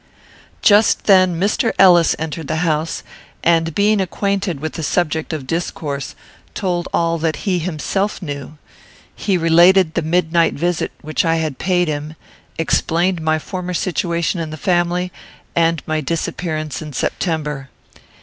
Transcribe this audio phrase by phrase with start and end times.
[0.63, 1.73] Just then Mr.
[1.77, 3.03] Ellis entered the house,
[3.43, 6.15] and, being made acquainted with the subject of discourse,
[6.55, 8.57] told all that he himself knew.
[9.15, 12.15] He related the midnight visit which I had paid him,
[12.57, 15.11] explained my former situation in the family,
[15.55, 17.69] and my disappearance in September.